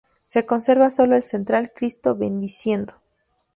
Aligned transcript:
Se 0.25 0.47
conserva 0.47 0.89
solo 0.89 1.15
el 1.15 1.21
central: 1.21 1.73
"Cristo 1.75 2.15
bendiciendo". 2.15 2.93